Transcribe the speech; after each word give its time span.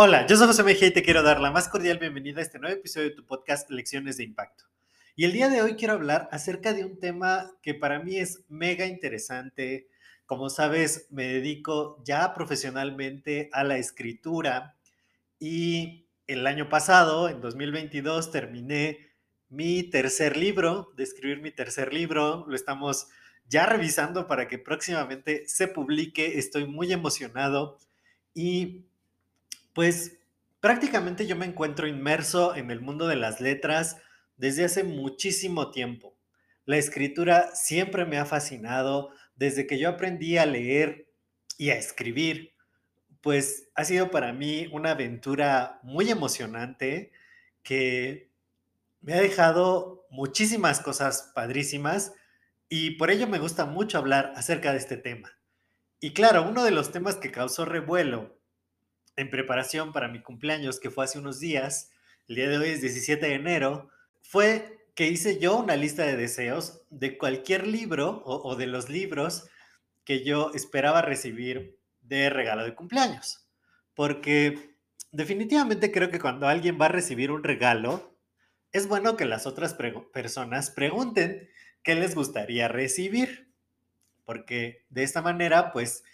Hola, 0.00 0.26
yo 0.26 0.36
soy 0.36 0.46
José 0.46 0.62
Mejía 0.62 0.88
y 0.88 0.92
te 0.92 1.02
quiero 1.02 1.24
dar 1.24 1.40
la 1.40 1.50
más 1.50 1.68
cordial 1.68 1.98
bienvenida 1.98 2.38
a 2.38 2.42
este 2.42 2.60
nuevo 2.60 2.76
episodio 2.76 3.08
de 3.08 3.16
tu 3.16 3.26
podcast 3.26 3.68
Lecciones 3.68 4.16
de 4.16 4.24
Impacto. 4.24 4.64
Y 5.16 5.24
el 5.24 5.32
día 5.32 5.48
de 5.48 5.60
hoy 5.60 5.74
quiero 5.74 5.94
hablar 5.94 6.28
acerca 6.30 6.72
de 6.72 6.84
un 6.84 7.00
tema 7.00 7.50
que 7.62 7.74
para 7.74 7.98
mí 7.98 8.16
es 8.16 8.44
mega 8.48 8.86
interesante. 8.86 9.88
Como 10.24 10.50
sabes, 10.50 11.08
me 11.10 11.24
dedico 11.26 12.00
ya 12.04 12.32
profesionalmente 12.32 13.50
a 13.52 13.64
la 13.64 13.78
escritura 13.78 14.76
y 15.40 16.06
el 16.28 16.46
año 16.46 16.68
pasado, 16.68 17.28
en 17.28 17.40
2022, 17.40 18.30
terminé 18.30 19.08
mi 19.48 19.82
tercer 19.82 20.36
libro, 20.36 20.92
de 20.96 21.02
escribir 21.02 21.40
mi 21.40 21.50
tercer 21.50 21.92
libro. 21.92 22.44
Lo 22.46 22.54
estamos 22.54 23.08
ya 23.48 23.66
revisando 23.66 24.26
para 24.26 24.46
que 24.46 24.58
próximamente 24.58 25.48
se 25.48 25.68
publique. 25.68 26.38
Estoy 26.38 26.66
muy 26.66 26.92
emocionado 26.92 27.78
y 28.34 28.84
pues 29.72 30.18
prácticamente 30.60 31.26
yo 31.26 31.36
me 31.36 31.46
encuentro 31.46 31.86
inmerso 31.86 32.54
en 32.54 32.70
el 32.70 32.80
mundo 32.80 33.06
de 33.06 33.16
las 33.16 33.40
letras 33.40 33.96
desde 34.36 34.64
hace 34.64 34.84
muchísimo 34.84 35.70
tiempo. 35.70 36.14
La 36.64 36.76
escritura 36.76 37.54
siempre 37.54 38.04
me 38.04 38.18
ha 38.18 38.26
fascinado 38.26 39.10
desde 39.36 39.66
que 39.66 39.78
yo 39.78 39.88
aprendí 39.88 40.36
a 40.36 40.46
leer 40.46 41.08
y 41.56 41.70
a 41.70 41.76
escribir. 41.76 42.52
Pues 43.22 43.68
ha 43.74 43.84
sido 43.84 44.10
para 44.10 44.32
mí 44.32 44.68
una 44.72 44.90
aventura 44.90 45.80
muy 45.82 46.10
emocionante 46.10 47.10
que 47.62 48.30
me 49.00 49.14
ha 49.14 49.20
dejado 49.20 50.06
muchísimas 50.10 50.80
cosas 50.80 51.32
padrísimas 51.34 52.12
y 52.68 52.92
por 52.92 53.10
ello 53.10 53.26
me 53.26 53.38
gusta 53.38 53.64
mucho 53.66 53.98
hablar 53.98 54.32
acerca 54.36 54.72
de 54.72 54.78
este 54.78 54.96
tema. 54.96 55.32
Y 56.00 56.12
claro, 56.12 56.48
uno 56.48 56.64
de 56.64 56.70
los 56.70 56.92
temas 56.92 57.16
que 57.16 57.32
causó 57.32 57.64
revuelo 57.64 58.38
en 59.16 59.30
preparación 59.30 59.92
para 59.92 60.08
mi 60.08 60.22
cumpleaños, 60.22 60.78
que 60.78 60.90
fue 60.90 61.04
hace 61.04 61.18
unos 61.18 61.40
días, 61.40 61.90
el 62.28 62.36
día 62.36 62.48
de 62.48 62.58
hoy 62.58 62.68
es 62.68 62.80
17 62.80 63.26
de 63.26 63.34
enero, 63.34 63.90
fue 64.22 64.86
que 64.94 65.08
hice 65.08 65.38
yo 65.38 65.56
una 65.56 65.76
lista 65.76 66.04
de 66.04 66.16
deseos 66.16 66.82
de 66.90 67.18
cualquier 67.18 67.66
libro 67.66 68.22
o, 68.24 68.54
de 68.56 68.66
los 68.66 68.88
libros 68.88 69.48
que 70.04 70.24
yo 70.24 70.50
esperaba 70.54 71.02
recibir 71.02 71.78
de 72.00 72.30
regalo 72.30 72.64
de 72.64 72.74
cumpleaños. 72.74 73.48
Porque 73.94 74.76
definitivamente 75.10 75.90
creo 75.90 76.10
que 76.10 76.20
cuando 76.20 76.46
alguien 76.46 76.78
va 76.80 76.86
a 76.86 76.90
recibir 76.90 77.30
un 77.30 77.44
regalo, 77.44 78.18
es 78.72 78.86
bueno 78.86 79.16
que 79.16 79.24
las 79.24 79.46
otras 79.46 79.74
personas 80.12 80.70
pregunten 80.70 81.48
qué 81.88 81.94
les 81.94 82.14
gustaría 82.14 82.68
recibir. 82.68 83.50
Porque 84.26 84.84
de 84.90 85.04
esta 85.04 85.22
manera, 85.22 85.72
pues, 85.72 86.04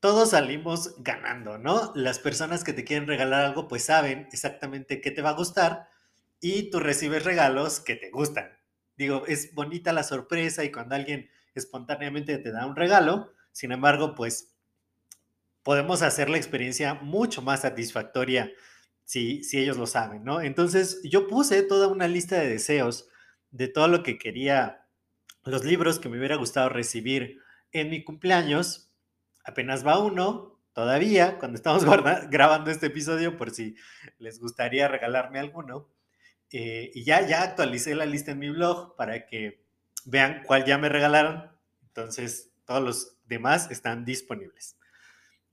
todos 0.00 0.30
salimos 0.30 0.94
ganando, 1.02 1.58
¿no? 1.58 1.92
Las 1.94 2.18
personas 2.18 2.64
que 2.64 2.72
te 2.72 2.84
quieren 2.84 3.06
regalar 3.06 3.44
algo, 3.44 3.68
pues 3.68 3.84
saben 3.84 4.26
exactamente 4.32 5.02
qué 5.02 5.10
te 5.10 5.20
va 5.20 5.30
a 5.30 5.34
gustar 5.34 5.90
y 6.40 6.70
tú 6.70 6.80
recibes 6.80 7.22
regalos 7.22 7.80
que 7.80 7.96
te 7.96 8.08
gustan. 8.08 8.58
Digo, 8.96 9.26
es 9.26 9.54
bonita 9.54 9.92
la 9.92 10.04
sorpresa 10.04 10.64
y 10.64 10.72
cuando 10.72 10.94
alguien 10.94 11.28
espontáneamente 11.54 12.38
te 12.38 12.50
da 12.50 12.64
un 12.64 12.74
regalo, 12.74 13.30
sin 13.52 13.72
embargo, 13.72 14.14
pues 14.14 14.54
podemos 15.62 16.00
hacer 16.00 16.30
la 16.30 16.38
experiencia 16.38 16.94
mucho 16.94 17.42
más 17.42 17.60
satisfactoria 17.60 18.50
si, 19.04 19.44
si 19.44 19.58
ellos 19.58 19.76
lo 19.76 19.86
saben, 19.86 20.24
¿no? 20.24 20.40
Entonces, 20.40 21.02
yo 21.04 21.26
puse 21.26 21.62
toda 21.62 21.88
una 21.88 22.08
lista 22.08 22.36
de 22.36 22.48
deseos 22.48 23.10
de 23.50 23.68
todo 23.68 23.88
lo 23.88 24.02
que 24.02 24.18
quería 24.18 24.83
los 25.44 25.64
libros 25.64 25.98
que 25.98 26.08
me 26.08 26.18
hubiera 26.18 26.36
gustado 26.36 26.68
recibir 26.68 27.40
en 27.72 27.90
mi 27.90 28.02
cumpleaños. 28.04 28.90
Apenas 29.44 29.86
va 29.86 29.98
uno, 29.98 30.60
todavía, 30.72 31.38
cuando 31.38 31.56
estamos 31.56 31.84
grabando 32.30 32.70
este 32.70 32.86
episodio, 32.86 33.36
por 33.36 33.50
si 33.50 33.76
les 34.18 34.40
gustaría 34.40 34.88
regalarme 34.88 35.38
alguno. 35.38 35.88
Eh, 36.50 36.90
y 36.94 37.04
ya, 37.04 37.26
ya 37.26 37.42
actualicé 37.42 37.94
la 37.94 38.06
lista 38.06 38.30
en 38.30 38.38
mi 38.38 38.50
blog 38.50 38.96
para 38.96 39.26
que 39.26 39.64
vean 40.04 40.42
cuál 40.46 40.64
ya 40.64 40.78
me 40.78 40.88
regalaron. 40.88 41.50
Entonces, 41.82 42.52
todos 42.64 42.82
los 42.82 43.16
demás 43.24 43.70
están 43.70 44.04
disponibles. 44.04 44.76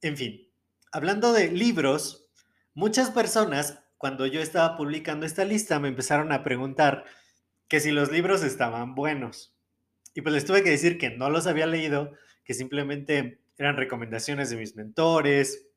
En 0.02 0.18
fin, 0.18 0.50
hablando 0.92 1.34
de 1.34 1.52
libros, 1.52 2.28
muchas 2.74 3.12
personas, 3.12 3.80
cuando 3.98 4.26
yo 4.26 4.42
estaba 4.42 4.78
publicando 4.78 5.26
esta 5.26 5.46
lista, 5.46 5.80
me 5.80 5.88
empezaron 5.88 6.32
a 6.32 6.44
preguntar 6.44 7.06
que 7.68 7.80
si 7.80 7.92
los 7.92 8.12
libros 8.12 8.44
estaban 8.44 8.96
buenos. 8.96 9.51
Y 10.14 10.22
pues 10.22 10.34
les 10.34 10.46
tuve 10.46 10.64
que 10.64 10.70
decir 10.70 10.98
que 10.98 11.12
no 11.12 11.30
los 11.30 11.48
había 11.48 11.68
leído, 11.68 12.14
que 12.44 12.54
simplemente 12.54 13.42
eran 13.58 13.78
recomendaciones 13.78 14.50
de 14.50 14.58
mis 14.58 14.76
mentores 14.76 15.68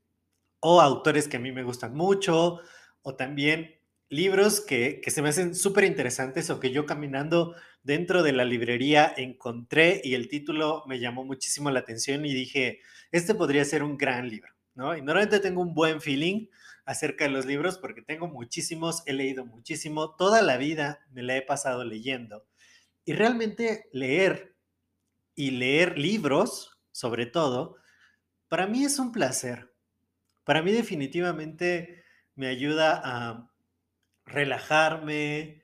o 0.61 0.81
autores 0.81 1.28
que 1.28 1.37
a 1.37 1.41
mí 1.41 1.53
me 1.53 1.62
gustan 1.62 1.95
mucho, 1.95 2.61
o 3.03 3.15
también 3.17 3.75
libros 4.09 4.61
que, 4.61 5.03
se 5.06 5.23
me 5.23 5.28
hacen 5.28 5.55
súper 5.55 5.84
interesantes 5.84 6.49
o 6.50 6.61
que 6.61 6.71
yo 6.71 6.87
caminando 6.87 7.55
dentro 7.83 8.23
de 8.23 8.33
la 8.33 8.44
librería 8.44 9.12
encontré 9.17 10.00
y 10.05 10.15
el 10.15 10.28
título 10.28 10.84
me 10.87 11.00
llamó 11.00 11.25
muchísimo 11.25 11.71
la 11.71 11.81
atención 11.81 12.25
y 12.25 12.33
dije, 12.33 12.81
este 13.12 13.34
podría 13.34 13.65
ser 13.65 13.83
un 13.83 13.99
gran 13.99 14.28
libro, 14.28 14.53
¿no? 14.75 14.97
Y 14.97 15.03
normalmente 15.03 15.41
tengo 15.41 15.61
un 15.61 15.75
buen 15.75 16.00
feeling 16.00 16.47
acerca 16.87 17.25
de 17.25 17.31
los 17.31 17.44
libros 17.44 17.78
porque 17.78 18.03
tengo 18.03 18.28
muchísimos, 18.28 19.03
he 19.06 19.12
leído 19.12 19.44
muchísimo, 19.44 20.15
toda 20.17 20.43
la 20.43 20.56
vida 20.56 21.00
me 21.12 21.23
la 21.23 21.37
he 21.37 21.43
pasado 21.43 21.84
leyendo. 21.84 22.47
Y 23.05 23.13
realmente 23.13 23.89
leer 23.93 24.57
y 25.35 25.51
leer 25.51 25.99
libros, 25.99 26.79
sobre 26.93 27.27
todo, 27.27 27.77
para 28.49 28.67
mí 28.67 28.85
es 28.85 28.99
un 28.99 29.13
placer. 29.13 29.75
Para 30.45 30.63
mí 30.63 30.73
definitivamente 30.73 32.05
me 32.35 32.47
ayuda 32.47 33.01
a 33.05 33.51
relajarme, 34.27 35.63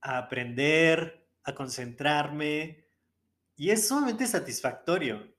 a 0.00 0.18
aprender, 0.18 1.28
a 1.44 1.54
concentrarme. 1.54 2.86
Y 3.56 3.70
es 3.70 3.88
sumamente 3.88 4.26
satisfactorio 4.26 5.34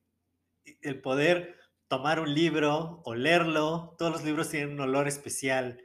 el 0.81 1.01
poder 1.01 1.57
tomar 1.87 2.19
un 2.19 2.33
libro 2.33 3.01
o 3.03 3.15
leerlo. 3.15 3.95
Todos 3.97 4.11
los 4.11 4.23
libros 4.23 4.49
tienen 4.49 4.73
un 4.73 4.81
olor 4.81 5.07
especial 5.07 5.81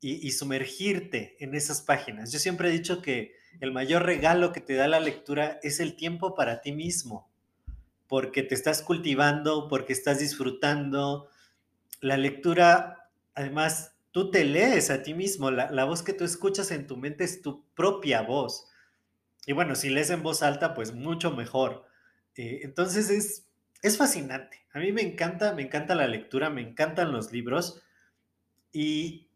y, 0.00 0.30
sumergirte 0.32 1.36
en 1.42 1.54
esas 1.54 1.82
páginas. 1.82 2.30
Yo 2.30 2.38
siempre 2.38 2.68
he 2.68 2.72
dicho 2.72 3.02
que 3.02 3.34
el 3.60 3.72
mayor 3.72 4.04
regalo 4.04 4.52
que 4.52 4.60
te 4.60 4.74
da 4.74 4.88
la 4.88 5.00
lectura 5.00 5.58
es 5.62 5.80
el 5.80 5.96
tiempo 5.96 6.34
para 6.34 6.60
ti 6.60 6.72
mismo, 6.72 7.28
porque 8.06 8.42
te 8.42 8.54
estás 8.54 8.82
cultivando, 8.82 9.68
porque 9.68 9.92
estás 9.92 10.18
disfrutando. 10.18 11.28
La 12.00 12.16
lectura, 12.16 13.10
además, 13.34 13.94
tú 14.12 14.30
te 14.30 14.44
lees 14.44 14.90
a 14.90 15.02
ti 15.02 15.14
mismo, 15.14 15.50
la, 15.50 15.84
voz 15.84 16.02
que 16.02 16.12
tú 16.12 16.24
escuchas 16.24 16.70
en 16.70 16.86
tu 16.86 16.96
mente 16.96 17.24
es 17.24 17.42
tu 17.42 17.64
propia 17.74 18.22
voz. 18.22 18.66
Y 19.46 19.52
bueno, 19.52 19.74
si 19.74 19.90
lees 19.90 20.10
en 20.10 20.22
voz 20.22 20.42
alta, 20.42 20.74
pues 20.74 20.92
mucho 20.92 21.30
mejor. 21.30 21.86
Eh, 22.34 22.60
entonces 22.62 23.10
es, 23.10 23.46
es 23.82 23.96
fascinante. 23.96 24.66
A 24.72 24.78
mí 24.78 24.92
me 24.92 25.02
encanta, 25.02 25.52
me 25.52 25.62
encanta 25.62 25.94
la 25.94 26.06
lectura, 26.06 26.50
me 26.50 26.62
encantan 26.62 27.12
los 27.12 27.32
libros. 27.32 27.82
Y 28.72 29.28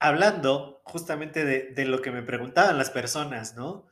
hablando 0.00 0.82
justamente 0.84 1.44
de, 1.44 1.84
lo 1.84 2.02
que 2.02 2.10
me 2.10 2.22
preguntaban 2.22 2.78
las 2.78 2.90
personas, 2.90 3.54
¿no? 3.54 3.86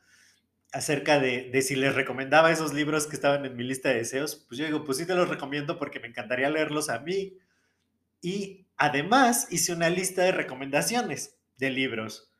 Acerca 0.71 1.19
de, 1.19 1.49
de, 1.51 1.61
si 1.61 1.75
les 1.75 1.95
recomendaba 1.95 2.51
esos 2.51 2.73
libros 2.73 3.07
que 3.07 3.15
estaban 3.15 3.45
en 3.45 3.55
mi 3.55 3.63
lista 3.63 3.89
de 3.89 3.95
deseos, 3.95 4.35
pues 4.47 4.59
yo 4.59 4.65
digo, 4.65 4.83
pues 4.83 4.97
sí 4.97 5.05
te 5.05 5.15
los 5.15 5.29
recomiendo 5.29 5.79
porque 5.79 5.99
me 5.99 6.07
encantaría 6.07 6.49
leerlos 6.49 6.89
a 6.89 6.99
mí. 6.99 7.37
Y 8.21 8.67
además 8.75 9.47
hice 9.51 9.71
una 9.71 9.89
lista 9.89 10.23
de 10.23 10.31
recomendaciones 10.31 11.39
de 11.57 11.69
libros, 11.69 12.33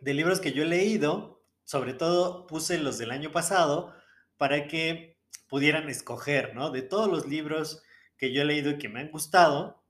de 0.00 0.14
libros 0.14 0.40
que 0.40 0.52
yo 0.52 0.62
he 0.62 0.66
leído, 0.66 1.44
sobre 1.64 1.92
todo 1.92 2.46
puse 2.46 2.78
los 2.78 2.98
del 2.98 3.10
año 3.10 3.32
pasado 3.32 3.94
para 4.36 4.68
que 4.68 5.18
pudieran 5.48 5.88
escoger, 5.88 6.54
¿no? 6.54 6.70
De 6.70 6.82
todos 6.82 7.08
los 7.08 7.26
libros 7.26 7.82
que 8.16 8.32
yo 8.32 8.42
he 8.42 8.44
leído 8.44 8.70
y 8.70 8.78
que 8.78 8.88
me 8.88 9.00
han 9.00 9.10
gustado, 9.10 9.82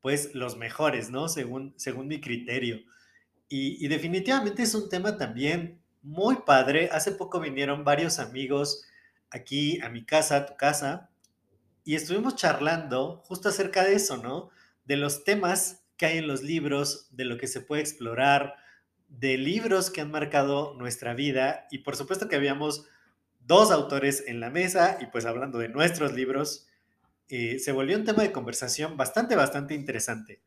pues 0.00 0.34
los 0.34 0.56
mejores, 0.56 1.10
¿no? 1.10 1.28
Según, 1.28 1.74
según 1.76 2.08
mi 2.08 2.20
criterio. 2.20 2.80
Y, 3.48 3.88
definitivamente 3.88 4.62
es 4.62 4.74
un 4.74 4.88
tema 4.88 5.16
también 5.16 5.82
muy 6.02 6.36
padre. 6.46 6.88
Hace 6.92 7.12
poco 7.12 7.40
vinieron 7.40 7.84
varios 7.84 8.20
amigos 8.20 8.84
aquí 9.30 9.80
a 9.80 9.88
mi 9.88 10.04
casa, 10.04 10.36
a 10.36 10.46
tu 10.46 10.56
casa, 10.56 11.10
y 11.84 11.96
estuvimos 11.96 12.36
charlando 12.36 13.22
justo 13.24 13.48
acerca 13.48 13.84
de 13.84 13.94
eso, 13.94 14.18
¿no? 14.18 14.50
De 14.84 14.96
los 14.96 15.24
temas 15.24 15.82
que 15.96 16.06
hay 16.06 16.18
en 16.18 16.28
los 16.28 16.42
libros, 16.42 17.08
de 17.10 17.24
lo 17.24 17.38
que 17.38 17.48
se 17.48 17.60
puede 17.60 17.82
explorar, 17.82 18.54
de 19.08 19.36
libros 19.36 19.90
que 19.90 20.00
han 20.00 20.10
marcado 20.10 20.74
nuestra 20.74 21.14
vida 21.14 21.66
y 21.70 21.78
por 21.78 21.96
supuesto 21.96 22.28
que 22.28 22.36
habíamos 22.36 22.86
dos 23.40 23.72
autores 23.72 24.22
en 24.28 24.38
la 24.38 24.50
mesa 24.50 24.98
y 25.00 25.06
pues 25.06 25.26
hablando 25.26 25.58
de 25.58 25.68
nuestros 25.68 26.12
libros, 26.12 26.68
eh, 27.30 27.58
se 27.58 27.72
volvió 27.72 27.96
un 27.96 28.04
tema 28.04 28.22
de 28.22 28.32
conversación 28.32 28.96
bastante, 28.96 29.36
bastante 29.36 29.74
interesante. 29.74 30.42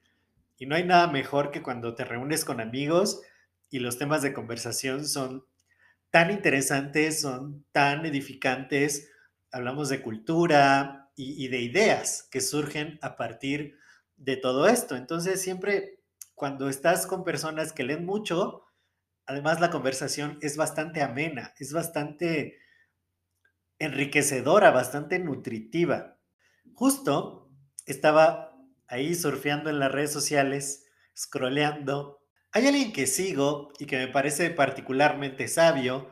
Y 0.57 0.65
no 0.65 0.75
hay 0.75 0.83
nada 0.85 1.07
mejor 1.07 1.51
que 1.51 1.63
cuando 1.63 1.95
te 1.95 2.06
reúnes 2.06 2.45
con 2.45 2.62
amigos 2.62 3.21
y 3.69 3.80
los 3.80 3.97
temas 3.97 4.21
de 4.21 4.33
conversación 4.33 5.07
son 5.07 5.45
tan 6.12 6.31
interesantes, 6.31 7.21
son 7.21 7.65
tan 7.71 8.06
edificantes, 8.06 9.09
hablamos 9.51 9.89
de 9.89 10.01
cultura 10.01 11.09
y, 11.15 11.44
y 11.44 11.47
de 11.47 11.62
ideas 11.62 12.27
que 12.31 12.41
surgen 12.41 13.00
a 13.01 13.18
partir 13.18 13.77
de 14.18 14.38
todo 14.38 14.68
esto. 14.68 14.95
Entonces 14.95 15.41
siempre 15.41 16.00
cuando 16.36 16.69
estás 16.69 17.07
con 17.07 17.24
personas 17.24 17.74
que 17.74 17.83
leen 17.83 18.06
mucho, 18.06 18.63
además 19.25 19.62
la 19.62 19.71
conversación 19.71 20.38
es 20.41 20.57
bastante 20.57 21.01
amena, 21.01 21.53
es 21.59 21.74
bastante 21.74 22.59
enriquecedora, 23.79 24.71
bastante 24.71 25.19
nutritiva. 25.19 26.18
Justo 26.75 27.52
estaba 27.86 28.56
ahí 28.88 29.16
surfeando 29.16 29.70
en 29.70 29.80
las 29.80 29.92
redes 29.92 30.12
sociales, 30.12 30.86
scrolleando. 31.18 32.22
Hay 32.52 32.68
alguien 32.68 32.94
que 32.94 33.08
sigo 33.08 33.72
y 33.80 33.86
que 33.86 33.98
me 33.98 34.08
parece 34.08 34.50
particularmente 34.50 35.48
sabio 35.48 36.12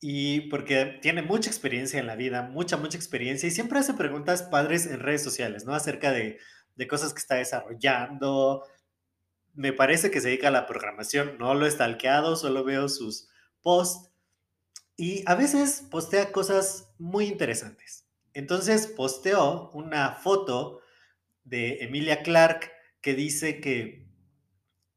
y 0.00 0.42
porque 0.50 0.98
tiene 1.00 1.22
mucha 1.22 1.48
experiencia 1.48 1.98
en 1.98 2.06
la 2.06 2.16
vida, 2.16 2.42
mucha, 2.42 2.76
mucha 2.76 2.98
experiencia 2.98 3.46
y 3.46 3.52
siempre 3.52 3.78
hace 3.78 3.94
preguntas 3.94 4.42
padres 4.42 4.86
en 4.86 5.00
redes 5.00 5.22
sociales, 5.22 5.64
¿no? 5.64 5.74
Acerca 5.74 6.12
de, 6.12 6.38
de 6.76 6.88
cosas 6.88 7.14
que 7.14 7.20
está 7.20 7.36
desarrollando. 7.36 8.64
Me 9.54 9.72
parece 9.72 10.10
que 10.10 10.20
se 10.20 10.28
dedica 10.28 10.48
a 10.48 10.52
la 10.52 10.66
programación, 10.66 11.38
no 11.38 11.54
lo 11.54 11.66
he 11.66 11.70
stalkeado, 11.70 12.36
solo 12.36 12.64
veo 12.64 12.88
sus 12.88 13.28
posts 13.62 14.10
y 14.96 15.22
a 15.26 15.34
veces 15.34 15.84
postea 15.90 16.32
cosas 16.32 16.92
muy 16.98 17.26
interesantes. 17.26 18.03
Entonces 18.34 18.88
posteó 18.88 19.70
una 19.70 20.12
foto 20.16 20.80
de 21.44 21.78
Emilia 21.84 22.22
Clark 22.22 22.70
que 23.00 23.14
dice 23.14 23.60
que 23.60 24.08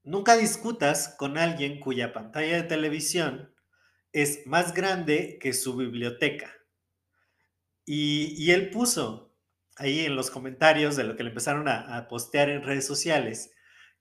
nunca 0.04 0.36
discutas 0.36 1.16
con 1.18 1.38
alguien 1.38 1.80
cuya 1.80 2.14
pantalla 2.14 2.56
de 2.56 2.64
televisión 2.64 3.54
es 4.12 4.48
más 4.48 4.74
grande 4.74 5.38
que 5.40 5.54
su 5.54 5.76
biblioteca. 5.76 6.52
Y, 7.86 8.52
él 8.52 8.70
puso 8.70 9.34
ahí 9.78 10.06
en 10.06 10.16
los 10.16 10.32
comentarios 10.32 10.96
de 10.96 11.04
lo 11.04 11.16
que 11.16 11.24
le 11.24 11.30
empezaron 11.30 11.68
a, 11.70 12.08
postear 12.10 12.50
en 12.50 12.64
redes 12.64 12.86
sociales 12.86 13.52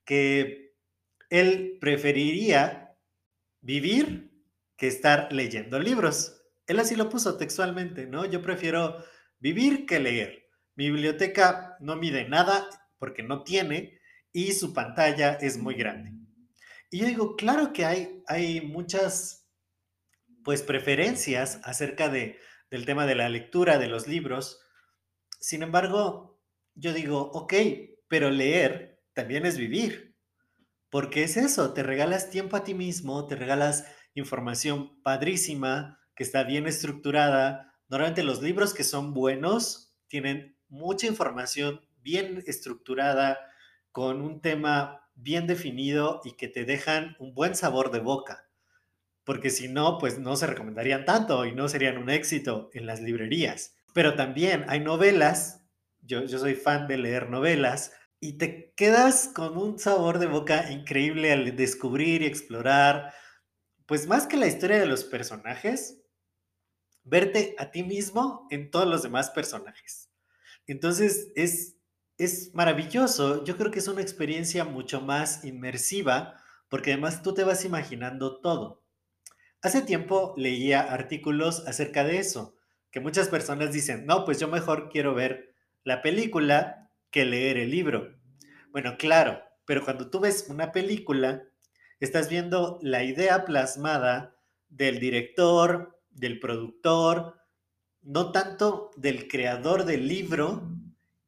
que 0.05 0.75
él 1.31 1.79
preferiría 1.81 2.97
vivir 3.61 4.33
que 4.77 4.89
estar 4.89 5.33
leyendo 5.33 5.79
libros. 5.79 6.43
Él 6.67 6.81
así 6.81 6.97
lo 6.97 7.09
puso 7.09 7.37
textualmente, 7.37 8.07
¿no? 8.07 8.25
Yo 8.25 8.43
prefiero 8.43 9.05
vivir 9.39 9.87
que 9.87 10.01
leer. 10.01 10.49
Mi 10.75 10.91
biblioteca 10.91 11.77
no 11.81 11.97
mide 11.97 12.29
nada 12.29 12.69
porque 12.99 13.23
no 13.23 13.43
tiene 13.43 13.99
y 14.33 14.53
su 14.53 14.75
pantalla 14.75 15.35
es 15.35 15.59
muy 15.59 15.75
grande. 15.75 16.13
Y 16.91 16.99
yo 16.99 17.07
digo, 17.07 17.37
claro 17.37 17.73
que 17.73 17.85
hay, 17.85 18.23
hay 18.27 18.61
muchas 18.61 19.49
pues 20.45 20.63
preferencias 20.63 21.61
acerca 21.65 22.09
de, 22.09 22.39
del 22.71 22.87
tema 22.87 23.07
de 23.07 23.15
la 23.15 23.29
lectura 23.29 23.79
de 23.79 23.89
los 23.89 24.07
libros. 24.07 24.61
Sin 25.41 25.63
embargo, 25.63 26.41
yo 26.75 26.93
digo, 26.93 27.31
ok, 27.33 27.55
pero 28.09 28.31
leer 28.31 29.03
también 29.13 29.47
es 29.47 29.59
vivir. 29.59 30.17
Porque 30.91 31.25
es 31.25 31.37
eso, 31.37 31.73
te 31.75 31.83
regalas 31.83 32.31
tiempo 32.31 32.57
a 32.57 32.63
ti 32.63 32.75
mismo, 32.75 33.27
te 33.27 33.35
regalas 33.35 33.85
información 34.15 35.03
padrísima, 35.03 36.01
que 36.15 36.23
está 36.23 36.45
bien 36.45 36.67
estructurada. 36.67 37.75
Normalmente 37.89 38.23
los 38.23 38.43
libros 38.43 38.75
que 38.75 38.85
son 38.85 39.15
buenos 39.15 39.95
tienen 40.09 40.57
mucha 40.69 41.07
información 41.07 41.81
bien 42.03 42.43
estructurada, 42.47 43.39
con 43.93 44.21
un 44.21 44.41
tema 44.43 45.09
bien 45.15 45.47
definido 45.47 46.21
y 46.23 46.33
que 46.33 46.49
te 46.49 46.65
dejan 46.65 47.17
un 47.19 47.35
buen 47.35 47.55
sabor 47.55 47.91
de 47.91 48.01
boca. 48.01 48.49
Porque 49.25 49.51
si 49.51 49.69
no, 49.69 49.99
pues 49.99 50.19
no 50.19 50.37
se 50.37 50.47
recomendarían 50.47 51.05
tanto 51.05 51.47
y 51.47 51.53
no 51.53 51.69
serían 51.69 51.97
un 51.97 52.11
éxito 52.11 52.69
en 52.75 52.87
las 52.87 53.01
librerías. 53.01 53.75
Pero 53.95 54.15
también 54.15 54.67
hay 54.69 54.81
novelas, 54.81 55.67
yo, 56.03 56.25
yo 56.25 56.39
soy 56.39 56.55
fan 56.55 56.87
de 56.87 56.99
leer 56.99 57.31
novelas, 57.31 57.93
y 58.21 58.35
te 58.35 58.73
quedas 58.77 59.29
con 59.35 59.57
un 59.57 59.79
sabor 59.79 60.19
de 60.19 60.27
boca 60.27 60.71
increíble 60.71 61.33
al 61.33 61.57
descubrir 61.57 62.23
y 62.23 62.27
explorar 62.27 63.15
pues 63.87 64.07
más 64.07 64.27
que 64.27 64.37
la 64.37 64.47
historia 64.47 64.79
de 64.79 64.87
los 64.87 65.05
personajes, 65.05 66.03
verte 67.07 67.55
a 67.59 67.71
ti 67.71 67.83
mismo 67.83 68.47
en 68.51 68.71
todos 68.71 68.87
los 68.87 69.03
demás 69.03 69.31
personajes. 69.31 70.11
Entonces 70.67 71.33
es, 71.37 71.77
es 72.19 72.53
maravilloso, 72.53 73.45
yo 73.45 73.57
creo 73.57 73.71
que 73.71 73.79
es 73.79 73.89
una 73.89 74.03
experiencia 74.03 74.65
mucho 74.65 75.01
más 75.01 75.45
inmersiva 75.45 76.35
porque 76.69 76.93
además 76.93 77.23
tú 77.23 77.33
te 77.33 77.45
vas 77.45 77.65
imaginando 77.65 78.41
todo. 78.41 78.83
Hace 79.63 79.83
tiempo 79.83 80.35
leía 80.37 80.81
artículos 80.81 81.67
acerca 81.67 82.05
de 82.05 82.19
eso, 82.19 82.57
que 82.91 83.01
muchas 83.01 83.29
personas 83.29 83.73
dicen, 83.73 84.05
no, 84.05 84.25
pues 84.25 84.41
yo 84.41 84.49
mejor 84.49 84.91
quiero 84.91 85.15
ver 85.15 85.55
la 85.85 86.03
película 86.03 86.91
que 87.11 87.25
leer 87.25 87.57
el 87.57 87.71
libro. 87.71 88.17
Bueno, 88.73 88.97
claro, 88.99 89.43
pero 89.65 89.85
cuando 89.85 90.11
tú 90.11 90.21
ves 90.21 90.47
una 90.49 90.73
película, 90.73 91.45
estás 92.01 92.29
viendo 92.29 92.79
la 92.83 93.05
idea 93.05 93.45
plasmada 93.45 94.37
del 94.69 94.99
director, 94.99 95.96
del 96.17 96.41
productor, 96.41 97.41
no 98.03 98.33
tanto 98.33 98.91
del 98.97 99.29
creador 99.29 99.85
del 99.85 100.09
libro, 100.09 100.69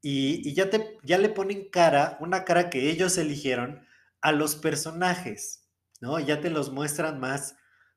y, 0.01 0.55
ya, 0.55 0.71
te, 0.71 0.97
ya 1.03 1.19
le 1.19 1.29
ponen 1.29 1.69
cara, 1.71 2.17
una 2.21 2.45
cara 2.45 2.71
que 2.71 2.91
ellos 2.91 3.19
eligieron 3.19 3.85
a 4.21 4.33
los 4.33 4.57
personajes, 4.57 5.69
¿no? 6.01 6.19
Ya 6.21 6.41
te 6.41 6.51
los 6.51 6.71
muestran 6.71 7.21
más, 7.21 7.57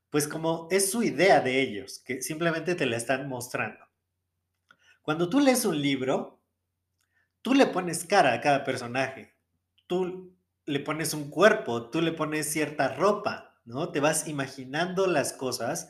pues 0.09 0.27
como 0.27 0.67
es 0.71 0.91
su 0.91 1.03
idea 1.03 1.41
de 1.41 1.61
ellos, 1.61 1.99
que 1.99 2.21
simplemente 2.21 2.75
te 2.75 2.85
la 2.85 2.97
están 2.97 3.29
mostrando. 3.29 3.85
Cuando 5.01 5.29
tú 5.29 5.39
lees 5.39 5.65
un 5.65 5.81
libro, 5.81 6.41
tú 7.41 7.53
le 7.53 7.67
pones 7.67 8.05
cara 8.05 8.33
a 8.33 8.41
cada 8.41 8.63
personaje, 8.63 9.35
tú 9.87 10.35
le 10.65 10.79
pones 10.79 11.13
un 11.13 11.29
cuerpo, 11.29 11.89
tú 11.89 12.01
le 12.01 12.11
pones 12.11 12.51
cierta 12.51 12.93
ropa, 12.95 13.59
¿no? 13.65 13.89
Te 13.91 13.99
vas 13.99 14.27
imaginando 14.27 15.07
las 15.07 15.33
cosas 15.33 15.89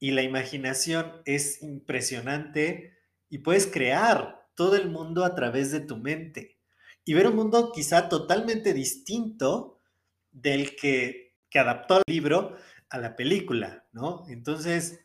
y 0.00 0.10
la 0.12 0.22
imaginación 0.22 1.22
es 1.26 1.62
impresionante 1.62 2.96
y 3.28 3.38
puedes 3.38 3.66
crear 3.66 4.48
todo 4.56 4.74
el 4.74 4.88
mundo 4.88 5.24
a 5.24 5.34
través 5.34 5.70
de 5.70 5.80
tu 5.80 5.98
mente 5.98 6.58
y 7.04 7.14
ver 7.14 7.28
un 7.28 7.36
mundo 7.36 7.70
quizá 7.72 8.08
totalmente 8.08 8.72
distinto 8.72 9.78
del 10.32 10.74
que, 10.74 11.36
que 11.48 11.58
adaptó 11.58 11.98
el 11.98 12.02
libro 12.06 12.56
a 12.88 12.98
la 12.98 13.14
película, 13.14 13.86
¿no? 13.92 14.24
Entonces, 14.28 15.00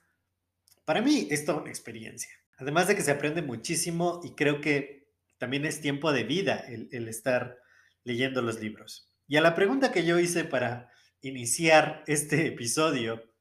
para 0.86 1.02
mí 1.02 1.28
es 1.30 1.46
toda 1.46 1.62
una 1.62 1.70
experiencia. 1.70 2.32
Además 2.58 2.88
de 2.88 2.96
que 2.96 3.02
se 3.02 3.12
aprende 3.12 3.42
muchísimo 3.42 4.22
y 4.24 4.34
creo 4.34 4.62
que 4.62 5.10
también 5.38 5.66
es 5.66 5.82
tiempo 5.82 6.14
de 6.14 6.24
vida 6.24 6.64
el, 6.68 6.88
el 6.92 7.08
estar 7.10 7.58
leyendo 8.04 8.42
los 8.42 8.62
libros. 8.62 9.12
Y 9.28 9.36
a 9.38 9.42
la 9.42 9.56
pregunta 9.56 9.92
que 9.92 10.06
yo 10.06 10.20
hice 10.20 10.46
para 10.46 10.90
iniciar 11.22 12.04
este 12.08 12.48
episodio, 12.48 13.35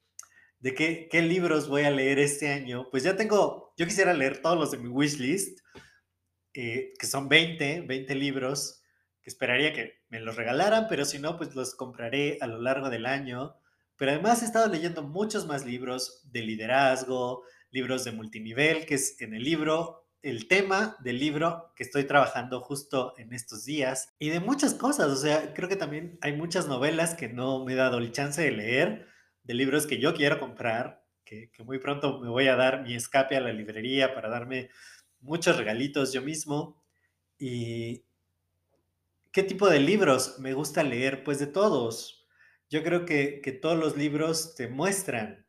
de 0.64 0.75
qué, 0.75 1.09
qué 1.11 1.21
libros 1.21 1.68
voy 1.68 1.83
a 1.83 1.90
leer 1.90 2.18
este 2.18 2.49
año, 2.49 2.88
pues 2.90 3.02
ya 3.02 3.16
tengo, 3.16 3.75
yo 3.76 3.85
quisiera 3.85 4.14
leer 4.14 4.40
todos 4.40 4.59
los 4.59 4.71
de 4.71 4.78
mi 4.78 4.88
wishlist, 4.88 5.61
eh, 6.54 6.94
que 6.99 7.06
son 7.06 7.28
20, 7.28 7.83
20 7.83 8.14
libros, 8.14 8.83
que 9.21 9.28
esperaría 9.28 9.75
que 9.75 9.92
me 10.09 10.21
los 10.21 10.37
regalaran, 10.37 10.87
pero 10.88 11.04
si 11.04 11.18
no, 11.18 11.37
pues 11.37 11.54
los 11.54 11.75
compraré 11.75 12.38
a 12.40 12.47
lo 12.47 12.62
largo 12.62 12.88
del 12.88 13.04
año. 13.04 13.56
Pero 13.97 14.12
además 14.12 14.40
he 14.40 14.47
estado 14.47 14.73
leyendo 14.73 15.02
muchos 15.02 15.47
más 15.47 15.66
libros 15.66 16.23
de 16.33 16.40
liderazgo, 16.40 17.42
libros 17.71 18.02
de 18.04 18.12
multinivel, 18.12 18.87
que 18.87 18.94
es 18.94 19.21
en 19.21 19.35
el 19.35 19.42
libro 19.42 20.09
el 20.23 20.49
tema 20.49 20.97
del 21.00 21.18
libro 21.18 21.75
que 21.76 21.83
estoy 21.83 22.04
trabajando 22.04 22.62
justo 22.62 23.12
en 23.18 23.35
estos 23.35 23.66
días 23.66 24.14
y 24.18 24.30
de 24.30 24.40
muchas 24.40 24.73
cosas. 24.73 25.09
O 25.09 25.16
sea, 25.16 25.52
creo 25.52 25.68
que 25.68 25.76
también 25.76 26.18
hay 26.23 26.33
muchas 26.33 26.68
novelas 26.68 27.14
que 27.14 27.28
no 27.28 27.66
me 27.66 27.75
he 27.75 27.76
dado 27.76 27.99
el 27.99 28.12
chance 28.12 28.40
de 28.40 28.50
leer, 28.50 29.13
de 29.44 29.54
libros 29.54 29.86
que 29.86 29.98
yo 29.98 30.14
quiero 30.14 30.40
comprar, 30.40 31.04
que, 31.24 31.50
muy 31.64 31.78
pronto 31.78 32.20
me 32.20 32.28
voy 32.28 32.48
a 32.48 32.56
dar 32.56 32.82
mi 32.82 32.94
escape 32.94 33.36
a 33.36 33.40
la 33.40 33.52
librería 33.52 34.14
para 34.14 34.28
darme 34.28 34.70
muchos 35.20 35.56
regalitos 35.56 36.12
yo 36.12 36.22
mismo. 36.22 36.82
¿Y 37.38 38.04
qué 39.32 39.42
tipo 39.42 39.68
de 39.68 39.80
libros 39.80 40.38
me 40.38 40.54
gusta 40.54 40.82
leer? 40.82 41.24
Pues 41.24 41.38
de 41.38 41.46
todos. 41.46 42.26
Yo 42.70 42.82
creo 42.82 43.04
que, 43.04 43.40
todos 43.60 43.78
los 43.78 43.96
libros 43.96 44.54
te 44.54 44.68
muestran 44.68 45.46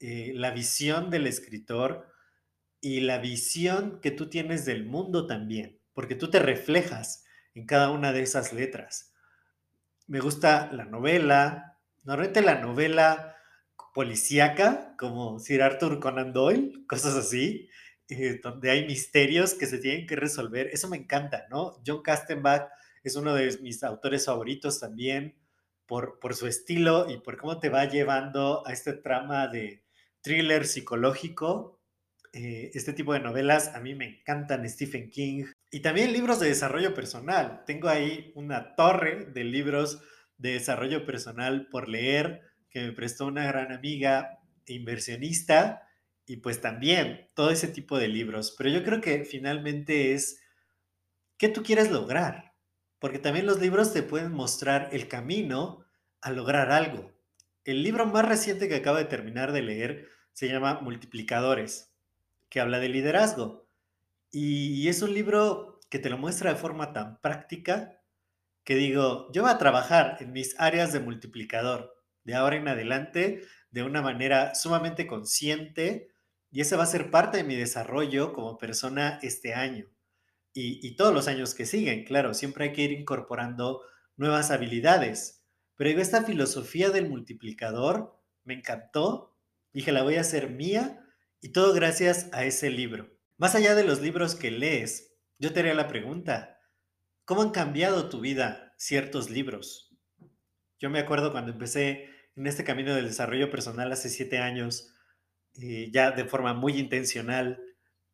eh, 0.00 0.32
la 0.34 0.50
visión 0.50 1.10
del 1.10 1.26
escritor 1.26 2.08
y 2.80 3.00
la 3.00 3.18
visión 3.18 4.00
que 4.00 4.10
tú 4.10 4.28
tienes 4.28 4.64
del 4.64 4.84
mundo 4.84 5.26
también, 5.26 5.80
porque 5.92 6.14
tú 6.14 6.30
te 6.30 6.40
reflejas 6.40 7.24
en 7.54 7.66
cada 7.66 7.90
una 7.90 8.12
de 8.12 8.22
esas 8.22 8.52
letras. 8.52 9.14
Me 10.06 10.20
gusta 10.20 10.70
la 10.72 10.84
novela, 10.84 11.71
normalmente 12.02 12.42
la 12.42 12.60
novela 12.60 13.36
policíaca, 13.94 14.94
como 14.98 15.38
Sir 15.38 15.62
Arthur 15.62 16.00
Conan 16.00 16.32
Doyle, 16.32 16.84
cosas 16.86 17.14
así, 17.14 17.68
eh, 18.08 18.40
donde 18.42 18.70
hay 18.70 18.86
misterios 18.86 19.54
que 19.54 19.66
se 19.66 19.78
tienen 19.78 20.06
que 20.06 20.16
resolver. 20.16 20.68
Eso 20.72 20.88
me 20.88 20.96
encanta, 20.96 21.46
¿no? 21.50 21.80
John 21.86 22.02
Kastenbach 22.02 22.68
es 23.02 23.16
uno 23.16 23.34
de 23.34 23.58
mis 23.60 23.82
autores 23.82 24.26
favoritos 24.26 24.80
también 24.80 25.36
por, 25.86 26.18
por 26.18 26.34
su 26.34 26.46
estilo 26.46 27.10
y 27.10 27.18
por 27.18 27.36
cómo 27.36 27.58
te 27.58 27.68
va 27.68 27.84
llevando 27.86 28.66
a 28.66 28.72
este 28.72 28.92
trama 28.92 29.48
de 29.48 29.84
thriller 30.20 30.66
psicológico. 30.66 31.80
Eh, 32.32 32.70
este 32.72 32.94
tipo 32.94 33.12
de 33.12 33.20
novelas 33.20 33.68
a 33.74 33.80
mí 33.80 33.94
me 33.94 34.06
encantan, 34.06 34.68
Stephen 34.68 35.10
King. 35.10 35.44
Y 35.70 35.80
también 35.80 36.12
libros 36.12 36.40
de 36.40 36.48
desarrollo 36.48 36.94
personal. 36.94 37.62
Tengo 37.66 37.88
ahí 37.88 38.32
una 38.34 38.74
torre 38.74 39.26
de 39.26 39.44
libros 39.44 40.00
de 40.42 40.54
desarrollo 40.54 41.06
personal 41.06 41.68
por 41.70 41.88
leer 41.88 42.42
que 42.68 42.80
me 42.80 42.92
prestó 42.92 43.26
una 43.26 43.46
gran 43.46 43.70
amiga 43.72 44.40
inversionista 44.66 45.88
y 46.26 46.38
pues 46.38 46.60
también 46.60 47.30
todo 47.34 47.50
ese 47.50 47.68
tipo 47.68 47.96
de 47.96 48.08
libros. 48.08 48.52
Pero 48.58 48.68
yo 48.68 48.82
creo 48.82 49.00
que 49.00 49.24
finalmente 49.24 50.12
es, 50.12 50.42
¿qué 51.38 51.48
tú 51.48 51.62
quieres 51.62 51.92
lograr? 51.92 52.54
Porque 52.98 53.20
también 53.20 53.46
los 53.46 53.60
libros 53.60 53.92
te 53.92 54.02
pueden 54.02 54.32
mostrar 54.32 54.88
el 54.90 55.06
camino 55.06 55.84
a 56.20 56.32
lograr 56.32 56.72
algo. 56.72 57.12
El 57.64 57.84
libro 57.84 58.06
más 58.06 58.26
reciente 58.26 58.68
que 58.68 58.76
acabo 58.76 58.96
de 58.96 59.04
terminar 59.04 59.52
de 59.52 59.62
leer 59.62 60.08
se 60.32 60.48
llama 60.48 60.80
Multiplicadores, 60.80 61.92
que 62.48 62.60
habla 62.60 62.80
de 62.80 62.88
liderazgo. 62.88 63.68
Y 64.32 64.88
es 64.88 65.02
un 65.02 65.14
libro 65.14 65.78
que 65.88 66.00
te 66.00 66.10
lo 66.10 66.18
muestra 66.18 66.52
de 66.52 66.58
forma 66.58 66.92
tan 66.92 67.20
práctica 67.20 68.01
que 68.64 68.76
digo, 68.76 69.30
yo 69.32 69.42
voy 69.42 69.50
a 69.50 69.58
trabajar 69.58 70.18
en 70.20 70.32
mis 70.32 70.58
áreas 70.58 70.92
de 70.92 71.00
multiplicador 71.00 71.94
de 72.24 72.34
ahora 72.34 72.56
en 72.56 72.68
adelante 72.68 73.42
de 73.70 73.82
una 73.82 74.02
manera 74.02 74.54
sumamente 74.54 75.06
consciente 75.06 76.08
y 76.50 76.60
esa 76.60 76.76
va 76.76 76.84
a 76.84 76.86
ser 76.86 77.10
parte 77.10 77.38
de 77.38 77.44
mi 77.44 77.56
desarrollo 77.56 78.32
como 78.32 78.58
persona 78.58 79.18
este 79.22 79.54
año 79.54 79.86
y, 80.54 80.96
todos 80.96 81.14
los 81.14 81.28
años 81.28 81.54
que 81.54 81.64
siguen. 81.64 82.04
Claro, 82.04 82.34
siempre 82.34 82.66
hay 82.66 82.72
que 82.72 82.82
ir 82.82 82.92
incorporando 82.92 83.82
nuevas 84.16 84.50
habilidades. 84.50 85.44
Pero 85.76 85.88
digo, 85.88 86.02
esta 86.02 86.24
filosofía 86.24 86.90
del 86.90 87.08
multiplicador 87.08 88.20
me 88.44 88.54
encantó. 88.54 89.34
Dije, 89.72 89.92
la 89.92 90.02
voy 90.02 90.16
a 90.16 90.20
hacer 90.20 90.50
mía 90.50 91.02
y 91.40 91.52
todo 91.52 91.72
gracias 91.72 92.28
a 92.32 92.44
ese 92.44 92.70
libro. 92.70 93.08
Más 93.38 93.54
allá 93.54 93.74
de 93.74 93.84
los 93.84 94.00
libros 94.00 94.34
que 94.34 94.50
lees, 94.50 95.14
yo 95.38 95.52
te 95.52 95.60
haría 95.60 95.74
la 95.74 95.88
pregunta, 95.88 96.51
¿cómo 97.32 97.40
han 97.40 97.50
cambiado 97.50 98.10
tu 98.10 98.20
vida 98.20 98.74
ciertos 98.76 99.30
libros? 99.30 99.90
Yo 100.78 100.90
me 100.90 100.98
acuerdo 100.98 101.32
cuando 101.32 101.50
empecé 101.50 102.10
en 102.36 102.46
este 102.46 102.62
camino 102.62 102.94
del 102.94 103.06
desarrollo 103.06 103.50
personal 103.50 103.90
hace 103.90 104.10
siete 104.10 104.36
años, 104.36 104.92
eh, 105.54 105.88
ya 105.90 106.10
de 106.10 106.26
forma 106.26 106.52
muy 106.52 106.74
intencional, 106.74 107.58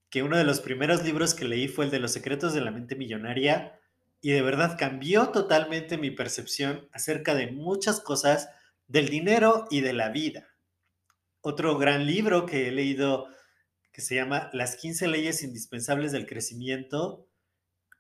que 0.08 0.22
uno 0.22 0.36
de 0.36 0.44
los 0.44 0.60
primeros 0.60 1.02
libros 1.02 1.34
que 1.34 1.46
leí 1.46 1.66
fue 1.66 1.86
el 1.86 1.90
de 1.90 1.98
Los 1.98 2.12
secretos 2.12 2.54
de 2.54 2.60
la 2.60 2.70
mente 2.70 2.94
millonaria 2.94 3.80
y 4.20 4.30
de 4.30 4.40
verdad 4.40 4.76
cambió 4.78 5.30
totalmente 5.30 5.98
mi 5.98 6.12
percepción 6.12 6.88
acerca 6.92 7.34
de 7.34 7.50
muchas 7.50 7.98
cosas 7.98 8.48
del 8.86 9.08
dinero 9.08 9.66
y 9.68 9.80
de 9.80 9.94
la 9.94 10.10
vida. 10.10 10.46
Otro 11.40 11.76
gran 11.76 12.06
libro 12.06 12.46
que 12.46 12.68
he 12.68 12.70
leído 12.70 13.26
que 13.90 14.00
se 14.00 14.14
llama 14.14 14.48
Las 14.52 14.76
15 14.76 15.08
leyes 15.08 15.42
indispensables 15.42 16.12
del 16.12 16.28
crecimiento, 16.28 17.26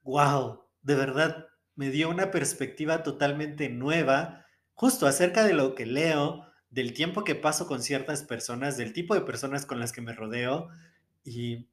wow, 0.02 0.67
de 0.88 0.94
verdad 0.94 1.48
me 1.76 1.90
dio 1.90 2.08
una 2.08 2.30
perspectiva 2.30 3.02
totalmente 3.02 3.68
nueva 3.68 4.46
justo 4.72 5.06
acerca 5.06 5.44
de 5.44 5.52
lo 5.52 5.74
que 5.74 5.84
leo, 5.84 6.46
del 6.70 6.94
tiempo 6.94 7.24
que 7.24 7.34
paso 7.34 7.66
con 7.66 7.82
ciertas 7.82 8.22
personas, 8.22 8.78
del 8.78 8.94
tipo 8.94 9.14
de 9.14 9.20
personas 9.20 9.66
con 9.66 9.80
las 9.80 9.92
que 9.92 10.00
me 10.00 10.14
rodeo 10.14 10.70
y, 11.24 11.68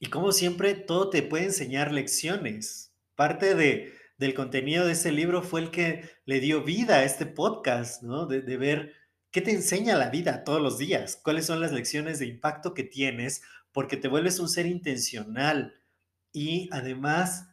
y 0.00 0.06
como 0.06 0.32
siempre 0.32 0.74
todo 0.74 1.10
te 1.10 1.22
puede 1.22 1.44
enseñar 1.44 1.92
lecciones. 1.92 2.92
Parte 3.14 3.54
de, 3.54 3.94
del 4.16 4.34
contenido 4.34 4.84
de 4.84 4.94
ese 4.94 5.12
libro 5.12 5.42
fue 5.42 5.60
el 5.60 5.70
que 5.70 6.10
le 6.24 6.40
dio 6.40 6.64
vida 6.64 6.96
a 6.96 7.04
este 7.04 7.24
podcast, 7.24 8.02
¿no? 8.02 8.26
De, 8.26 8.42
de 8.42 8.56
ver 8.56 8.94
qué 9.30 9.42
te 9.42 9.52
enseña 9.52 9.96
la 9.96 10.10
vida 10.10 10.42
todos 10.42 10.60
los 10.60 10.76
días, 10.76 11.20
cuáles 11.22 11.46
son 11.46 11.60
las 11.60 11.70
lecciones 11.70 12.18
de 12.18 12.26
impacto 12.26 12.74
que 12.74 12.82
tienes, 12.82 13.42
porque 13.70 13.96
te 13.96 14.08
vuelves 14.08 14.40
un 14.40 14.48
ser 14.48 14.66
intencional 14.66 15.80
y 16.32 16.68
además 16.72 17.48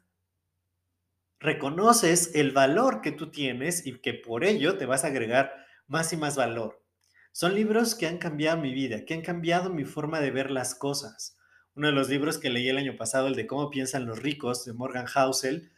reconoces 1.45 2.31
el 2.35 2.51
valor 2.51 3.01
que 3.01 3.11
tú 3.11 3.31
tienes 3.31 3.85
y 3.85 3.99
que 3.99 4.13
por 4.13 4.43
ello 4.43 4.77
te 4.77 4.85
vas 4.85 5.03
a 5.03 5.07
agregar 5.07 5.53
más 5.87 6.11
y 6.11 6.17
más 6.17 6.35
valor. 6.35 6.83
Son 7.31 7.53
libros 7.53 7.95
que 7.95 8.07
han 8.07 8.17
cambiado 8.17 8.57
mi 8.57 8.73
vida, 8.73 9.05
que 9.05 9.13
han 9.13 9.21
cambiado 9.21 9.69
mi 9.69 9.83
forma 9.83 10.19
de 10.21 10.31
ver 10.31 10.51
las 10.51 10.73
cosas. 10.75 11.37
Uno 11.75 11.87
de 11.87 11.93
los 11.93 12.09
libros 12.09 12.37
que 12.37 12.49
leí 12.49 12.69
el 12.69 12.77
año 12.77 12.95
pasado, 12.95 13.27
el 13.27 13.35
de 13.35 13.47
Cómo 13.47 13.69
piensan 13.69 14.05
los 14.05 14.21
ricos, 14.21 14.65
de 14.65 14.73
Morgan 14.73 15.05
Housel, 15.05 15.71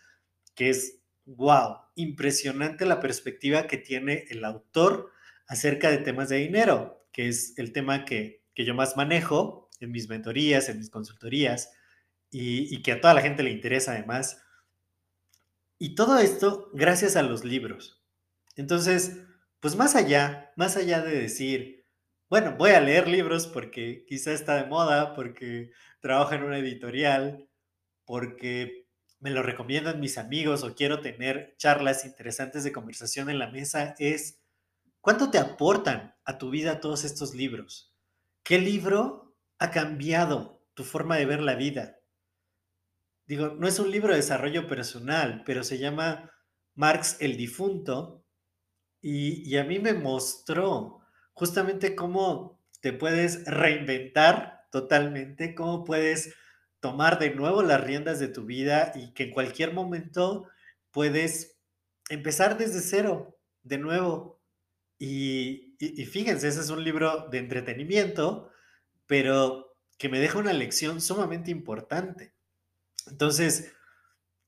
que 0.56 0.70
es, 0.70 1.00
wow, 1.26 1.78
impresionante 1.96 2.86
la 2.86 3.00
perspectiva 3.00 3.68
que 3.68 3.78
tiene 3.78 4.26
el 4.30 4.46
autor 4.46 5.12
acerca 5.48 5.90
de 5.90 5.98
temas 5.98 6.30
de 6.30 6.38
dinero, 6.38 7.08
que 7.12 7.28
es 7.28 7.58
el 7.58 7.74
tema 7.74 8.06
que, 8.06 8.44
yo 8.56 8.74
más 8.74 8.98
manejo 8.98 9.70
en 9.80 9.92
mis 9.92 10.10
mentorías, 10.10 10.70
en 10.70 10.78
mis 10.80 10.90
consultorías, 10.90 11.72
y 12.32 12.82
que 12.82 12.92
a 12.92 13.02
toda 13.02 13.14
la 13.14 13.22
gente 13.22 13.44
le 13.44 13.52
interesa 13.52 13.92
además. 13.94 14.44
Y 15.80 15.96
todo 15.96 16.18
esto 16.18 16.70
gracias 16.74 17.16
a 17.16 17.22
los 17.22 17.44
libros. 17.44 18.02
Entonces, 18.56 19.18
pues 19.60 19.76
más 19.76 19.96
allá, 19.96 20.52
más 20.56 20.76
allá 20.76 21.02
de 21.02 21.20
decir, 21.20 21.86
bueno, 22.30 22.56
voy 22.58 22.72
a 22.72 22.82
leer 22.82 23.08
libros 23.08 23.48
porque 23.48 24.04
quizá 24.08 24.34
está 24.34 24.56
de 24.56 24.66
moda, 24.66 25.14
porque 25.14 25.72
trabajo 26.02 26.34
en 26.34 26.44
una 26.44 26.58
editorial, 26.58 27.48
porque 28.06 28.88
me 29.20 29.30
lo 29.30 29.44
recomiendan 29.44 30.00
mis 30.00 30.18
amigos 30.18 30.64
o 30.64 30.76
quiero 30.76 31.00
tener 31.02 31.56
charlas 31.58 32.06
interesantes 32.06 32.64
de 32.64 32.72
conversación 32.72 33.30
en 33.30 33.40
la 33.40 33.52
mesa, 33.52 33.96
es 34.00 34.40
¿cuánto 35.02 35.32
te 35.32 35.38
aportan 35.38 36.16
a 36.26 36.38
tu 36.38 36.50
vida 36.50 36.80
todos 36.80 37.04
estos 37.04 37.36
libros? 37.36 37.94
¿Qué 38.44 38.60
libro 38.60 39.36
ha 39.60 39.72
cambiado 39.72 40.66
tu 40.74 40.84
forma 40.84 41.18
de 41.18 41.26
ver 41.26 41.42
la 41.42 41.56
vida? 41.56 41.97
Digo, 43.28 43.50
no 43.50 43.68
es 43.68 43.78
un 43.80 43.92
libro 43.92 44.12
de 44.12 44.18
desarrollo 44.18 44.68
personal, 44.68 45.44
pero 45.46 45.64
se 45.64 45.78
llama 45.78 46.32
Marx 46.76 47.18
el 47.20 47.36
difunto 47.36 48.24
y, 49.02 49.56
a 49.58 49.64
mí 49.64 49.80
me 49.80 49.94
mostró 49.94 51.02
justamente 51.34 51.96
cómo 51.96 52.62
te 52.82 52.94
puedes 52.94 53.46
reinventar 53.46 54.68
totalmente, 54.72 55.56
cómo 55.56 55.84
puedes 55.84 56.36
tomar 56.80 57.20
de 57.20 57.34
nuevo 57.36 57.64
las 57.64 57.84
riendas 57.84 58.20
de 58.20 58.28
tu 58.28 58.46
vida 58.46 58.92
y 58.96 59.14
que 59.14 59.24
en 59.24 59.32
cualquier 59.32 59.74
momento 59.74 60.48
puedes 60.92 61.60
empezar 62.10 62.58
desde 62.58 62.82
cero, 62.82 63.38
de 63.64 63.78
nuevo. 63.78 64.42
Y, 65.00 65.76
y, 65.80 66.06
fíjense, 66.06 66.48
ese 66.48 66.62
es 66.62 66.70
un 66.70 66.84
libro 66.84 67.28
de 67.30 67.40
entretenimiento, 67.40 68.52
pero 69.06 69.76
que 69.98 70.10
me 70.10 70.20
deja 70.20 70.40
una 70.40 70.54
lección 70.54 71.02
sumamente 71.02 71.52
importante. 71.52 72.37
Entonces, 73.10 73.74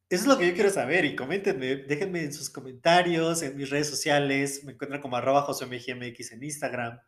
eso 0.09 0.23
es 0.23 0.27
lo 0.27 0.39
que 0.39 0.47
yo 0.47 0.53
quiero 0.55 0.71
saber 0.71 1.05
y 1.05 1.15
coméntenme, 1.15 1.75
déjenme 1.75 2.23
en 2.23 2.33
sus 2.33 2.49
comentarios, 2.49 3.43
en 3.43 3.55
mis 3.55 3.69
redes 3.69 3.87
sociales, 3.87 4.63
me 4.63 4.71
encuentran 4.71 5.01
como 5.01 5.17
arroba 5.17 5.43
josemgmx 5.43 6.31
en 6.31 6.43
Instagram. 6.43 6.99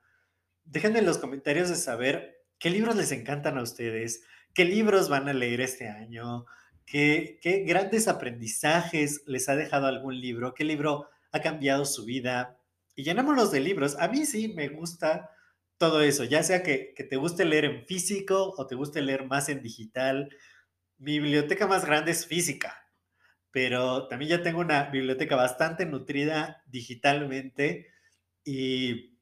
Déjenme 0.66 1.00
en 1.00 1.08
los 1.08 1.18
comentarios 1.18 1.70
de 1.70 1.78
saber 1.78 2.46
qué 2.60 2.70
libros 2.70 2.96
les 2.96 3.12
encantan 3.12 3.58
a 3.58 3.64
ustedes, 3.64 4.24
qué 4.54 4.66
libros 4.66 5.10
van 5.10 5.28
a 5.28 5.34
leer 5.34 5.62
este 5.62 5.90
año, 5.90 6.46
qué, 6.86 7.40
grandes 7.66 8.08
aprendizajes 8.08 9.24
les 9.26 9.50
ha 9.50 9.56
dejado 9.56 9.88
algún 9.88 10.22
libro, 10.22 10.54
qué 10.54 10.64
libro 10.64 11.10
ha 11.32 11.42
cambiado 11.42 11.86
su 11.86 12.06
vida. 12.06 12.60
Y 12.96 13.04
llenémonos 13.04 13.52
de 13.52 13.62
libros. 13.62 13.98
A 14.00 14.10
mí 14.10 14.28
sí 14.28 14.50
me 14.50 14.68
gusta 14.68 15.32
todo 15.80 16.02
eso, 16.02 16.24
ya 16.24 16.44
sea 16.44 16.62
que, 16.62 16.94
que 16.96 17.04
te 17.04 17.16
guste 17.16 17.46
leer 17.46 17.66
en 17.66 17.86
físico 17.88 18.54
o 18.58 18.68
te 18.68 18.76
guste 18.76 19.02
leer 19.02 19.26
más 19.26 19.50
en 19.50 19.64
digital. 19.64 20.30
Mi 21.02 21.20
biblioteca 21.20 21.68
más 21.68 21.86
grande 21.86 22.12
es 22.12 22.26
física 22.26 22.82
pero 23.52 24.08
también 24.08 24.32
ya 24.32 24.44
tengo 24.44 24.60
una 24.60 24.86
biblioteca 24.86 25.36
bastante 25.36 25.86
nutrida 25.86 26.64
digitalmente 26.68 27.88
y, 28.44 29.20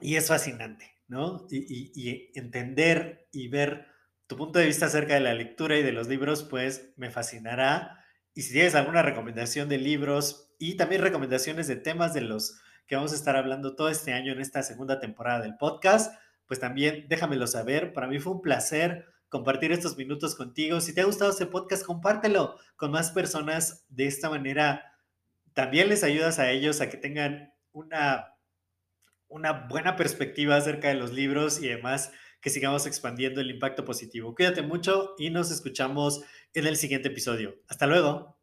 y 0.00 0.16
es 0.16 0.26
fascinante, 0.26 0.98
¿no? 1.06 1.46
Y, 1.50 1.92
y, 1.94 2.32
entender 2.34 3.28
y 3.30 3.48
ver 3.48 3.86
tu 4.26 4.36
punto 4.36 4.58
de 4.58 4.66
vista 4.66 4.86
acerca 4.86 5.14
de 5.14 5.20
la 5.20 5.34
lectura 5.34 5.78
y 5.78 5.82
de 5.82 5.92
los 5.92 6.08
libros, 6.08 6.44
pues 6.44 6.94
me 6.96 7.10
fascinará. 7.10 8.02
Y 8.34 8.42
si 8.42 8.52
tienes 8.52 8.74
alguna 8.74 9.02
recomendación 9.02 9.68
de 9.68 9.78
libros 9.78 10.54
y 10.58 10.76
también 10.76 11.02
recomendaciones 11.02 11.68
de 11.68 11.76
temas 11.76 12.14
de 12.14 12.22
los 12.22 12.58
que 12.86 12.96
vamos 12.96 13.12
a 13.12 13.16
estar 13.16 13.36
hablando 13.36 13.76
todo 13.76 13.90
este 13.90 14.14
año 14.14 14.32
en 14.32 14.40
esta 14.40 14.62
segunda 14.62 14.98
temporada 14.98 15.42
del 15.42 15.56
podcast, 15.58 16.14
pues 16.46 16.58
también 16.58 17.06
déjamelo 17.08 17.46
saber. 17.46 17.92
Para 17.92 18.06
mí 18.06 18.18
fue 18.18 18.32
un 18.32 18.40
placer 18.40 19.06
compartir 19.32 19.72
estos 19.72 19.96
minutos 19.96 20.34
contigo. 20.34 20.78
Si 20.82 20.94
te 20.94 21.00
ha 21.00 21.06
gustado 21.06 21.30
este 21.30 21.46
podcast, 21.46 21.86
compártelo 21.86 22.58
con 22.76 22.90
más 22.90 23.12
personas. 23.12 23.86
De 23.88 24.06
esta 24.06 24.28
manera, 24.28 24.92
también 25.54 25.88
les 25.88 26.04
ayudas 26.04 26.38
a 26.38 26.50
ellos 26.50 26.82
a 26.82 26.90
que 26.90 26.98
tengan 26.98 27.54
una, 27.72 28.36
una 29.28 29.66
buena 29.68 29.96
perspectiva 29.96 30.56
acerca 30.56 30.88
de 30.88 30.96
los 30.96 31.14
libros 31.14 31.62
y 31.62 31.70
además 31.70 32.12
que 32.42 32.50
sigamos 32.50 32.86
expandiendo 32.86 33.40
el 33.40 33.50
impacto 33.50 33.86
positivo. 33.86 34.34
Cuídate 34.34 34.60
mucho 34.60 35.14
y 35.16 35.30
nos 35.30 35.50
escuchamos 35.50 36.22
en 36.52 36.66
el 36.66 36.76
siguiente 36.76 37.08
episodio. 37.08 37.54
Hasta 37.68 37.86
luego. 37.86 38.36